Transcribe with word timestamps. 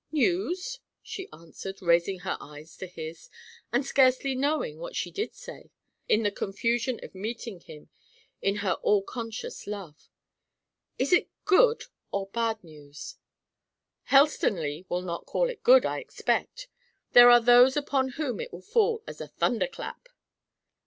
"News?" 0.11 0.79
she 1.03 1.29
answered, 1.31 1.79
raising 1.79 2.21
her 2.21 2.35
eyes 2.41 2.75
to 2.77 2.87
his, 2.87 3.29
and 3.71 3.85
scarcely 3.85 4.33
knowing 4.33 4.79
what 4.79 4.95
she 4.95 5.11
did 5.11 5.35
say, 5.35 5.69
in 6.09 6.23
the 6.23 6.31
confusion 6.31 6.99
of 7.03 7.13
meeting 7.13 7.59
him, 7.59 7.91
in 8.41 8.55
her 8.65 8.73
all 8.81 9.03
conscious 9.03 9.67
love. 9.67 10.09
"Is 10.97 11.13
it 11.13 11.29
good 11.45 11.83
or 12.11 12.25
bad 12.29 12.63
news?" 12.63 13.17
"Helstonleigh 14.09 14.85
will 14.89 15.03
not 15.03 15.27
call 15.27 15.51
it 15.51 15.61
good, 15.61 15.85
I 15.85 15.99
expect. 15.99 16.67
There 17.11 17.29
are 17.29 17.39
those 17.39 17.77
upon 17.77 18.13
whom 18.17 18.39
it 18.39 18.51
will 18.51 18.63
fall 18.63 19.03
as 19.05 19.21
a 19.21 19.27
thunder 19.27 19.67
clap." 19.67 20.09